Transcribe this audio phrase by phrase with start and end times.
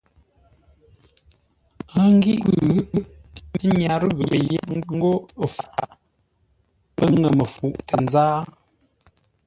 [2.01, 2.59] Ə́ ghíʼ kwʉ́,
[3.63, 5.11] ə́ nyárə́ ghəpə́ yé ńgó
[5.55, 5.91] faʼ
[6.95, 8.39] pə́ ŋə́ məfuʼ tə nzáa.